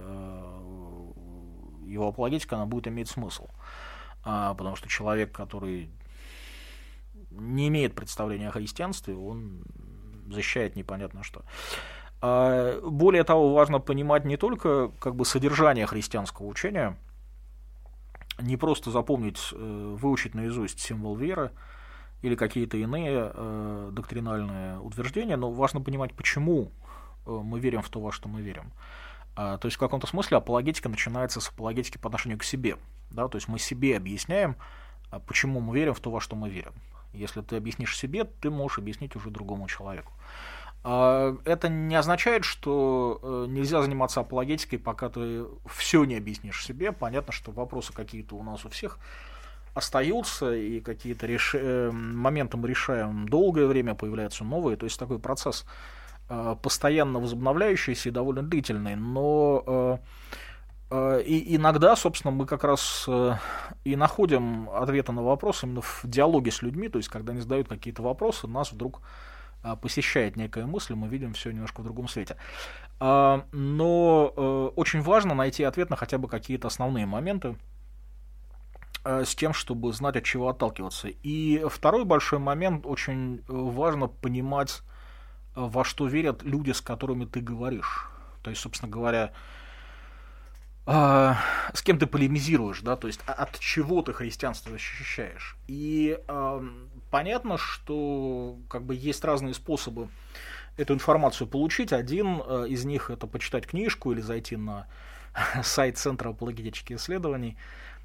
[1.87, 3.49] его апологетика она будет иметь смысл.
[4.22, 5.91] Потому что человек, который
[7.31, 9.64] не имеет представления о христианстве, он
[10.31, 11.43] защищает непонятно что.
[12.20, 16.97] А, более того, важно понимать не только как бы, содержание христианского учения,
[18.39, 21.53] не просто запомнить, э, выучить наизусть символ веры
[22.22, 26.72] или какие-то иные э, доктринальные утверждения, но важно понимать, почему
[27.26, 28.72] э, мы верим в то, во что мы верим.
[29.37, 32.76] А, то есть в каком-то смысле апологетика начинается с апологетики по отношению к себе.
[33.11, 33.28] Да?
[33.28, 34.57] То есть мы себе объясняем,
[35.11, 36.72] а, почему мы верим в то, во что мы верим.
[37.12, 40.12] Если ты объяснишь себе, ты можешь объяснить уже другому человеку.
[40.87, 46.93] А, это не означает, что э, нельзя заниматься апологетикой, пока ты все не объяснишь себе.
[46.93, 48.99] Понятно, что вопросы какие-то у нас у всех
[49.72, 51.55] остаются, и какие-то реш...
[51.55, 54.76] Э, моменты мы решаем долгое время, появляются новые.
[54.76, 55.64] То есть такой процесс
[56.28, 58.95] э, постоянно возобновляющийся и довольно длительный.
[58.95, 60.01] Но
[60.93, 63.09] и иногда, собственно, мы как раз
[63.85, 67.68] и находим ответы на вопросы именно в диалоге с людьми, то есть когда они задают
[67.68, 69.01] какие-то вопросы, нас вдруг
[69.81, 72.37] посещает некая мысль, мы видим все немножко в другом свете.
[73.01, 77.57] А, но э, очень важно найти ответ на хотя бы какие-то основные моменты
[79.05, 81.09] э, с тем, чтобы знать, от чего отталкиваться.
[81.09, 84.83] И второй большой момент, очень важно понимать,
[85.55, 88.09] во что верят люди, с которыми ты говоришь.
[88.43, 89.33] То есть, собственно говоря,
[90.87, 91.39] а,
[91.73, 95.57] с кем ты полемизируешь, да, то есть от чего ты христианство защищаешь.
[95.67, 96.69] И э,
[97.15, 100.09] понятно, что как бы есть разные способы
[100.77, 101.93] эту информацию получить.
[101.93, 104.89] Один э, из них это почитать книжку или зайти на
[105.62, 107.57] сайт Центра апологетических исследований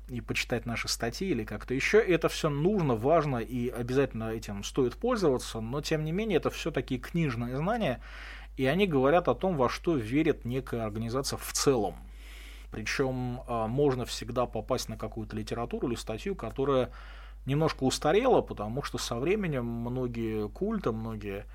[0.09, 1.97] и почитать наши статьи или как-то еще.
[1.97, 6.69] Это все нужно, важно и обязательно этим стоит пользоваться, но тем не менее это все
[6.69, 8.03] такие книжные знания,
[8.57, 11.95] и они говорят о том, во что верит некая организация в целом.
[12.69, 16.91] Причем а, можно всегда попасть на какую-то литературу или статью, которая
[17.45, 21.45] немножко устарела, потому что со временем многие культы, многие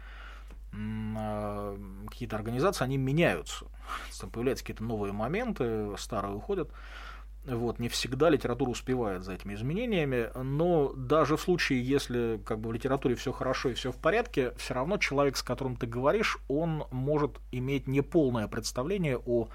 [1.16, 1.76] а,
[2.09, 3.66] какие-то организации, они меняются.
[4.20, 6.70] Там появляются какие-то новые моменты, старые уходят.
[7.47, 12.70] Вот, не всегда литература успевает за этими изменениями, но даже в случае, если как бы
[12.70, 16.39] в литературе все хорошо и все в порядке, все равно человек, с которым ты говоришь,
[16.49, 19.49] он может иметь неполное представление о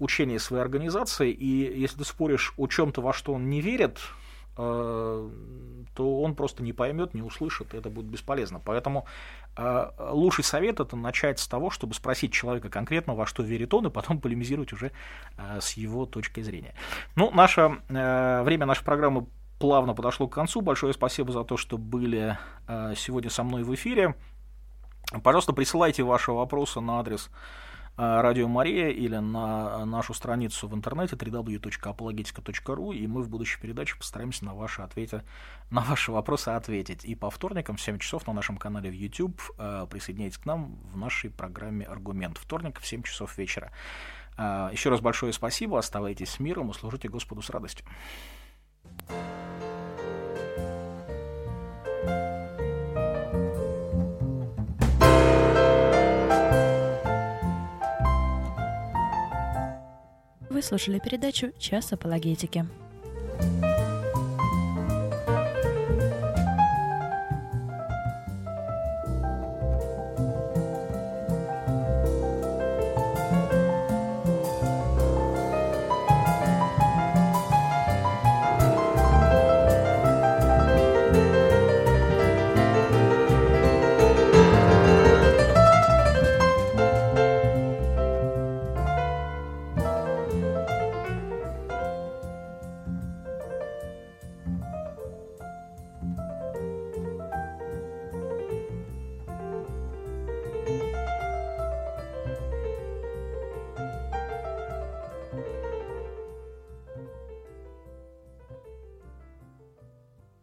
[0.00, 4.00] учение своей организации, и если ты споришь о чем-то, во что он не верит,
[4.54, 5.30] то
[5.96, 8.60] он просто не поймет, не услышит, это будет бесполезно.
[8.64, 9.06] Поэтому
[9.56, 13.86] э, лучший совет это начать с того, чтобы спросить человека конкретно, во что верит он,
[13.86, 14.92] и потом полемизировать уже
[15.36, 16.74] э, с его точкой зрения.
[17.16, 19.26] Ну, наше время нашей программы
[19.58, 20.60] плавно подошло к концу.
[20.60, 22.36] Большое спасибо за то, что были
[22.96, 24.14] сегодня со мной в эфире.
[25.22, 27.30] Пожалуйста, присылайте ваши вопросы на адрес
[27.96, 34.46] Радио Мария или на нашу страницу в интернете www.apologetica.ru, и мы в будущей передаче постараемся
[34.46, 35.22] на ваши, ответы,
[35.70, 37.04] на ваши вопросы ответить.
[37.04, 39.40] И по вторникам в 7 часов на нашем канале в YouTube
[39.90, 42.38] присоединяйтесь к нам в нашей программе «Аргумент».
[42.38, 43.70] Вторник в 7 часов вечера.
[44.38, 47.84] Еще раз большое спасибо, оставайтесь с миром и служите Господу с радостью.
[60.52, 62.66] Вы слушали передачу «Час апологетики».